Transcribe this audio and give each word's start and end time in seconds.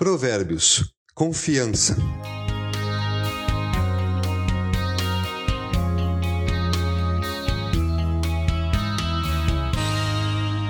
Provérbios 0.00 0.94
Confiança. 1.14 1.94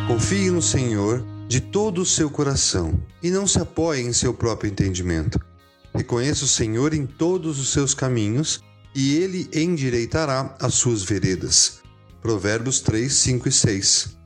Confie 0.09 0.51
no 0.51 0.61
Senhor 0.61 1.25
de 1.47 1.61
todo 1.61 2.03
o 2.03 2.05
seu 2.05 2.29
coração 2.29 3.01
e 3.23 3.31
não 3.31 3.47
se 3.47 3.61
apoie 3.61 4.01
em 4.01 4.13
seu 4.13 4.35
próprio 4.35 4.69
entendimento. 4.69 5.39
Reconheça 5.95 6.45
o 6.45 6.49
Senhor 6.49 6.93
em 6.93 7.07
todos 7.07 7.61
os 7.61 7.69
seus 7.69 7.95
caminhos 7.95 8.61
e 8.97 9.15
ele 9.15 9.49
endireitará 9.55 10.57
as 10.61 10.75
suas 10.75 11.05
veredas. 11.05 11.79
Provérbios 12.21 12.81
3, 12.81 13.13
5 13.13 13.49
e 13.49 13.53
6. 13.53 14.17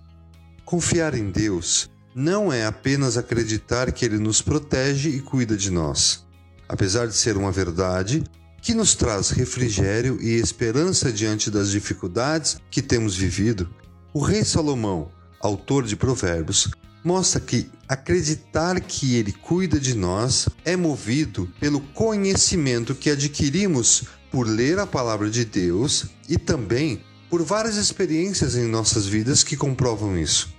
Confiar 0.64 1.14
em 1.14 1.30
Deus 1.30 1.90
não 2.14 2.52
é 2.52 2.64
apenas 2.64 3.16
acreditar 3.16 3.90
que 3.90 4.04
Ele 4.04 4.18
nos 4.18 4.40
protege 4.40 5.08
e 5.08 5.20
cuida 5.20 5.56
de 5.56 5.70
nós. 5.70 6.24
Apesar 6.68 7.08
de 7.08 7.14
ser 7.14 7.36
uma 7.36 7.50
verdade 7.50 8.22
que 8.62 8.72
nos 8.72 8.94
traz 8.94 9.30
refrigério 9.30 10.18
e 10.22 10.34
esperança 10.34 11.12
diante 11.12 11.50
das 11.50 11.70
dificuldades 11.70 12.56
que 12.70 12.80
temos 12.80 13.16
vivido, 13.16 13.68
o 14.12 14.20
rei 14.20 14.44
Salomão, 14.44 15.10
autor 15.40 15.84
de 15.84 15.96
Provérbios, 15.96 16.70
mostra 17.02 17.40
que 17.40 17.68
acreditar 17.88 18.80
que 18.80 19.16
Ele 19.16 19.32
cuida 19.32 19.80
de 19.80 19.94
nós 19.94 20.48
é 20.64 20.76
movido 20.76 21.52
pelo 21.58 21.80
conhecimento 21.80 22.94
que 22.94 23.10
adquirimos 23.10 24.04
por 24.30 24.46
ler 24.46 24.78
a 24.78 24.86
palavra 24.86 25.28
de 25.28 25.44
Deus 25.44 26.06
e 26.28 26.38
também 26.38 27.02
por 27.28 27.42
várias 27.42 27.76
experiências 27.76 28.54
em 28.54 28.68
nossas 28.68 29.04
vidas 29.04 29.42
que 29.42 29.56
comprovam 29.56 30.16
isso 30.16 30.53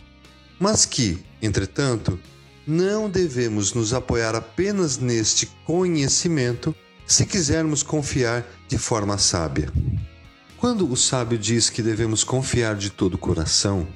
mas 0.60 0.86
que, 0.86 1.24
entretanto, 1.42 2.20
não 2.66 3.10
devemos 3.10 3.74
nos 3.74 3.94
apoiar 3.94 4.36
apenas 4.36 4.98
neste 4.98 5.46
conhecimento 5.66 6.74
se 7.06 7.26
quisermos 7.26 7.84
confiar 7.84 8.46
de 8.68 8.78
forma 8.78 9.18
sábia. 9.18 9.72
Quando 10.58 10.92
o 10.92 10.98
sábio 10.98 11.38
diz 11.38 11.70
que 11.70 11.84
devemos 11.84 12.24
confiar 12.24 12.76
de 12.76 12.90
todo 12.90 13.14
o 13.14 13.20
coração, 13.20 13.88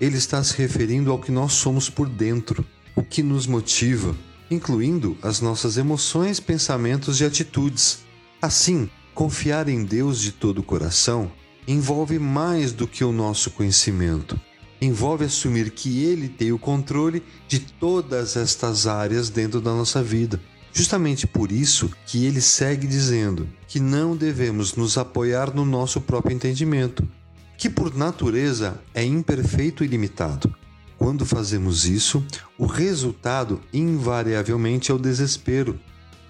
ele 0.00 0.18
está 0.18 0.42
se 0.44 0.56
referindo 0.56 1.10
ao 1.10 1.18
que 1.18 1.32
nós 1.32 1.54
somos 1.54 1.88
por 1.88 2.08
dentro, 2.08 2.64
o 2.94 3.02
que 3.02 3.22
nos 3.22 3.46
motiva, 3.46 4.14
incluindo 4.50 5.16
as 5.22 5.40
nossas 5.40 5.78
emoções, 5.78 6.38
pensamentos 6.38 7.20
e 7.20 7.24
atitudes. 7.24 8.00
Assim, 8.42 8.90
confiar 9.14 9.68
em 9.68 9.82
Deus 9.84 10.20
de 10.20 10.32
todo 10.32 10.58
o 10.58 10.62
coração 10.62 11.32
envolve 11.66 12.18
mais 12.18 12.72
do 12.72 12.86
que 12.86 13.02
o 13.02 13.12
nosso 13.12 13.50
conhecimento 13.50 14.38
envolve 14.80 15.24
assumir 15.24 15.70
que 15.70 16.04
Ele 16.04 16.28
tem 16.28 16.52
o 16.52 16.58
controle 16.58 17.22
de 17.46 17.58
todas 17.58 18.36
estas 18.36 18.86
áreas 18.86 19.28
dentro 19.28 19.60
da 19.60 19.72
nossa 19.72 20.02
vida. 20.02 20.40
Justamente 20.72 21.26
por 21.26 21.50
isso 21.50 21.90
que 22.06 22.24
ele 22.24 22.40
segue 22.40 22.86
dizendo 22.86 23.48
que 23.66 23.80
não 23.80 24.16
devemos 24.16 24.74
nos 24.74 24.96
apoiar 24.96 25.52
no 25.52 25.64
nosso 25.64 26.00
próprio 26.00 26.34
entendimento, 26.34 27.08
que 27.56 27.68
por 27.68 27.96
natureza 27.96 28.80
é 28.94 29.02
imperfeito 29.02 29.82
e 29.82 29.88
limitado. 29.88 30.54
Quando 30.96 31.24
fazemos 31.26 31.84
isso, 31.84 32.24
o 32.56 32.66
resultado 32.66 33.60
invariavelmente 33.72 34.90
é 34.90 34.94
o 34.94 34.98
desespero. 34.98 35.78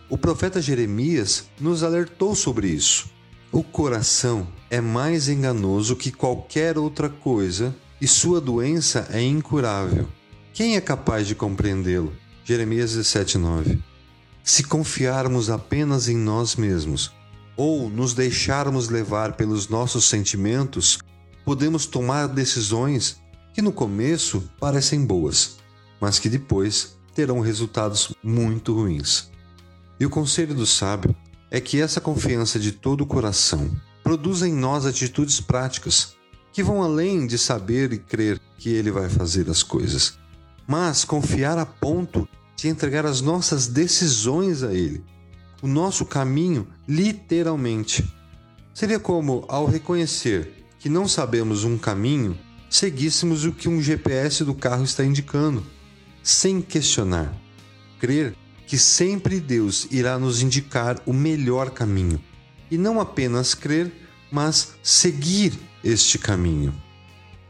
O 0.09 0.17
profeta 0.17 0.63
Jeremias 0.63 1.45
nos 1.61 1.83
alertou 1.83 2.35
sobre 2.35 2.69
isso. 2.69 3.11
O 3.51 3.63
coração 3.63 4.47
é 4.71 4.81
mais 4.81 5.29
enganoso 5.29 5.97
que 5.97 6.13
qualquer 6.13 6.79
outra 6.79 7.09
coisa 7.09 7.75
e 8.01 8.07
sua 8.07 8.41
doença 8.41 9.09
é 9.11 9.23
incurável. 9.23 10.09
Quem 10.53 10.77
é 10.77 10.81
capaz 10.81 11.27
de 11.27 11.35
compreendê-lo? 11.35 12.13
Jeremias 12.45 12.93
17:9. 12.93 13.83
Se 14.43 14.65
confiarmos 14.65 15.51
apenas 15.51 16.09
em 16.09 16.17
nós 16.17 16.57
mesmos 16.57 17.13
ou 17.57 17.91
nos 17.91 18.15
deixarmos 18.15 18.89
levar 18.89 19.35
pelos 19.35 19.69
nossos 19.69 20.05
sentimentos, 20.05 20.99
podemos 21.45 21.87
tomar 21.87 22.29
decisões 22.29 23.21
que 23.53 23.61
no 23.61 23.73
começo 23.73 24.49
parecem 24.61 25.05
boas, 25.05 25.59
mas 26.01 26.19
que 26.19 26.29
depois 26.29 26.97
terão 27.15 27.41
resultados 27.41 28.15
muito 28.23 28.75
ruins. 28.75 29.31
E 29.99 30.07
o 30.07 30.11
conselho 30.11 30.55
do 30.55 30.65
sábio 30.65 31.15
é 31.51 31.61
que 31.61 31.81
essa 31.81 32.01
confiança 32.01 32.59
de 32.59 32.73
todo 32.73 33.01
o 33.01 33.07
coração 33.07 33.71
produza 34.05 34.49
em 34.49 34.53
nós 34.53 34.87
atitudes 34.87 35.41
práticas 35.41 36.17
que 36.53 36.63
vão 36.63 36.83
além 36.83 37.27
de 37.27 37.39
saber 37.39 37.93
e 37.93 37.99
crer 37.99 38.41
que 38.59 38.71
Ele 38.71 38.91
vai 38.91 39.09
fazer 39.09 39.49
as 39.49 39.63
coisas, 39.63 40.19
mas 40.67 41.05
confiar 41.05 41.59
a 41.59 41.67
ponto 41.67 42.29
de 42.57 42.69
entregar 42.69 43.07
as 43.07 43.21
nossas 43.21 43.67
decisões 43.67 44.63
a 44.63 44.73
Ele, 44.73 45.05
o 45.63 45.67
nosso 45.67 46.05
caminho, 46.05 46.67
literalmente. 46.87 48.05
Seria 48.75 48.99
como, 48.99 49.45
ao 49.49 49.67
reconhecer 49.67 50.67
que 50.79 50.89
não 50.89 51.09
sabemos 51.09 51.65
um 51.65 51.77
caminho, 51.79 52.39
seguíssemos 52.71 53.45
o 53.45 53.53
que 53.53 53.69
um 53.69 53.81
GPS 53.81 54.45
do 54.45 54.55
carro 54.55 54.85
está 54.85 55.05
indicando, 55.05 55.65
sem 56.23 56.61
questionar. 56.61 57.33
Crer 57.99 58.37
que 58.67 58.77
sempre 58.77 59.41
Deus 59.41 59.89
irá 59.91 60.19
nos 60.19 60.43
indicar 60.43 61.01
o 61.07 61.13
melhor 61.13 61.71
caminho, 61.71 62.23
e 62.71 62.77
não 62.77 63.01
apenas 63.01 63.55
crer, 63.55 63.91
mas 64.31 64.75
seguir 64.83 65.59
este 65.83 66.19
caminho. 66.19 66.75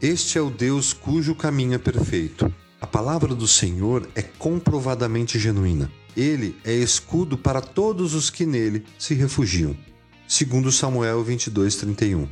Este 0.01 0.37
é 0.37 0.41
o 0.41 0.49
Deus 0.49 0.93
cujo 0.93 1.35
caminho 1.35 1.73
é 1.73 1.77
perfeito. 1.77 2.53
A 2.79 2.87
palavra 2.87 3.35
do 3.35 3.47
Senhor 3.47 4.07
é 4.15 4.21
comprovadamente 4.21 5.37
genuína. 5.37 5.91
Ele 6.15 6.55
é 6.63 6.73
escudo 6.73 7.37
para 7.37 7.61
todos 7.61 8.13
os 8.13 8.29
que 8.29 8.45
nele 8.45 8.85
se 8.97 9.13
refugiam. 9.13 9.75
Segundo 10.27 10.71
Samuel 10.71 11.23
22:31. 11.23 12.27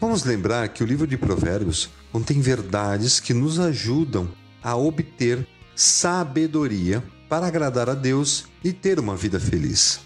Vamos 0.00 0.24
lembrar 0.24 0.68
que 0.68 0.82
o 0.82 0.86
livro 0.86 1.06
de 1.06 1.16
Provérbios 1.16 1.90
contém 2.10 2.40
verdades 2.40 3.20
que 3.20 3.34
nos 3.34 3.58
ajudam 3.60 4.28
a 4.62 4.74
obter 4.76 5.46
sabedoria 5.74 7.02
para 7.28 7.46
agradar 7.46 7.88
a 7.88 7.94
Deus 7.94 8.46
e 8.64 8.72
ter 8.72 8.98
uma 8.98 9.16
vida 9.16 9.38
feliz. 9.38 10.00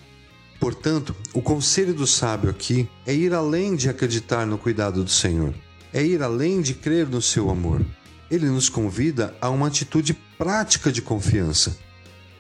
Portanto, 0.63 1.13
o 1.35 1.43
conselho 1.43 1.93
do 1.93 2.07
sábio 2.07 2.49
aqui 2.49 2.89
é 3.05 3.13
ir 3.13 3.35
além 3.35 3.75
de 3.75 3.89
acreditar 3.89 4.47
no 4.47 4.57
cuidado 4.57 5.03
do 5.03 5.11
Senhor, 5.11 5.53
é 5.93 6.05
ir 6.05 6.23
além 6.23 6.61
de 6.61 6.73
crer 6.73 7.09
no 7.09 7.21
seu 7.21 7.51
amor. 7.51 7.85
Ele 8.31 8.47
nos 8.47 8.69
convida 8.69 9.35
a 9.41 9.51
uma 9.51 9.67
atitude 9.67 10.15
prática 10.39 10.93
de 10.93 11.03
confiança, 11.03 11.77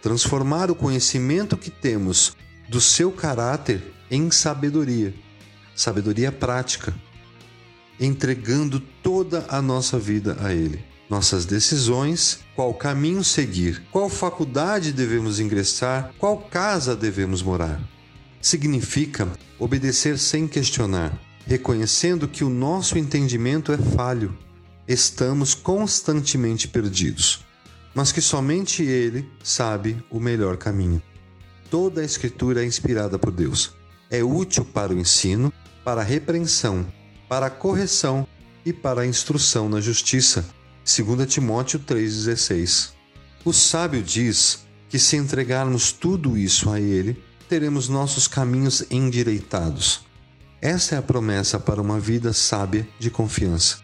transformar 0.00 0.70
o 0.70 0.74
conhecimento 0.76 1.56
que 1.56 1.68
temos 1.68 2.36
do 2.68 2.80
seu 2.80 3.10
caráter 3.10 3.92
em 4.08 4.30
sabedoria, 4.30 5.12
sabedoria 5.74 6.30
prática, 6.30 6.94
entregando 7.98 8.78
toda 9.02 9.46
a 9.48 9.60
nossa 9.60 9.98
vida 9.98 10.36
a 10.40 10.54
Ele. 10.54 10.84
Nossas 11.10 11.44
decisões, 11.44 12.38
qual 12.54 12.72
caminho 12.72 13.24
seguir, 13.24 13.82
qual 13.90 14.08
faculdade 14.08 14.92
devemos 14.92 15.40
ingressar, 15.40 16.14
qual 16.20 16.38
casa 16.38 16.94
devemos 16.94 17.42
morar 17.42 17.82
significa 18.42 19.32
obedecer 19.58 20.18
sem 20.18 20.48
questionar, 20.48 21.16
reconhecendo 21.46 22.26
que 22.26 22.42
o 22.42 22.50
nosso 22.50 22.98
entendimento 22.98 23.72
é 23.72 23.78
falho. 23.78 24.36
Estamos 24.86 25.54
constantemente 25.54 26.66
perdidos, 26.66 27.46
mas 27.94 28.10
que 28.10 28.20
somente 28.20 28.82
Ele 28.82 29.30
sabe 29.42 30.04
o 30.10 30.18
melhor 30.18 30.56
caminho. 30.56 31.00
Toda 31.70 32.00
a 32.00 32.04
Escritura 32.04 32.62
é 32.62 32.66
inspirada 32.66 33.18
por 33.18 33.30
Deus. 33.30 33.74
É 34.10 34.22
útil 34.22 34.64
para 34.64 34.92
o 34.92 34.98
ensino, 34.98 35.52
para 35.84 36.00
a 36.02 36.04
repreensão, 36.04 36.86
para 37.28 37.46
a 37.46 37.50
correção 37.50 38.26
e 38.66 38.72
para 38.72 39.02
a 39.02 39.06
instrução 39.06 39.68
na 39.68 39.80
justiça. 39.80 40.44
2 40.84 41.32
Timóteo 41.32 41.78
3,16. 41.78 42.90
O 43.44 43.52
sábio 43.52 44.02
diz 44.02 44.64
que 44.88 44.98
se 44.98 45.16
entregarmos 45.16 45.92
tudo 45.92 46.36
isso 46.36 46.68
a 46.70 46.78
Ele, 46.78 47.16
teremos 47.52 47.86
nossos 47.86 48.26
caminhos 48.26 48.82
endireitados. 48.90 50.06
Essa 50.58 50.94
é 50.94 50.98
a 50.98 51.02
promessa 51.02 51.60
para 51.60 51.82
uma 51.82 52.00
vida 52.00 52.32
sábia 52.32 52.88
de 52.98 53.10
confiança. 53.10 53.80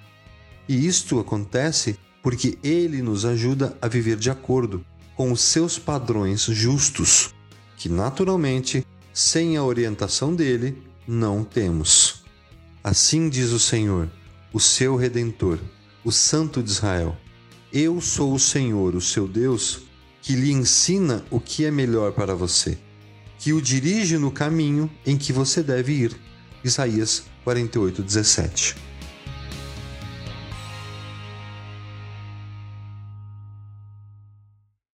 E 0.66 0.86
isto 0.86 1.20
acontece 1.20 1.98
porque 2.22 2.56
Ele 2.64 3.02
nos 3.02 3.26
ajuda 3.26 3.76
a 3.82 3.86
viver 3.86 4.16
de 4.16 4.30
acordo 4.30 4.82
com 5.14 5.30
os 5.30 5.42
seus 5.42 5.78
padrões 5.78 6.44
justos, 6.44 7.34
que 7.76 7.90
naturalmente, 7.90 8.86
sem 9.12 9.58
a 9.58 9.62
orientação 9.62 10.34
dele, 10.34 10.82
não 11.06 11.44
temos. 11.44 12.24
Assim 12.82 13.28
diz 13.28 13.50
o 13.50 13.60
Senhor, 13.60 14.10
o 14.50 14.58
seu 14.58 14.96
redentor, 14.96 15.58
o 16.02 16.10
Santo 16.10 16.62
de 16.62 16.70
Israel: 16.70 17.14
Eu 17.70 18.00
sou 18.00 18.32
o 18.32 18.38
Senhor, 18.40 18.94
o 18.94 19.00
seu 19.02 19.28
Deus, 19.28 19.80
que 20.22 20.32
lhe 20.32 20.52
ensina 20.52 21.22
o 21.30 21.38
que 21.38 21.66
é 21.66 21.70
melhor 21.70 22.12
para 22.12 22.34
você 22.34 22.78
que 23.38 23.52
o 23.52 23.62
dirige 23.62 24.18
no 24.18 24.30
caminho 24.30 24.90
em 25.06 25.16
que 25.16 25.32
você 25.32 25.62
deve 25.62 25.92
ir. 25.92 26.16
Isaías 26.64 27.24
48, 27.44 28.02
17. 28.02 28.87